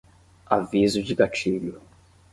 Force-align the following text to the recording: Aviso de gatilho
Aviso 0.47 1.03
de 1.03 1.13
gatilho 1.13 1.79